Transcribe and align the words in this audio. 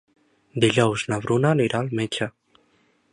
Dijous 0.63 1.03
na 1.11 1.19
Bruna 1.27 1.53
anirà 1.57 1.83
al 1.85 1.93
metge. 2.01 2.31